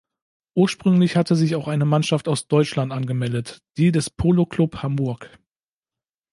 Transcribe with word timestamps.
Ursprünglich 0.55 1.15
hatte 1.15 1.35
sich 1.35 1.55
auch 1.55 1.67
eine 1.67 1.85
Mannschaft 1.85 2.27
aus 2.27 2.47
Deutschland 2.47 2.91
angemeldet, 2.91 3.59
die 3.77 3.91
des 3.91 4.09
"Polo 4.09 4.47
Club 4.47 4.81
Hamburg". 4.81 5.29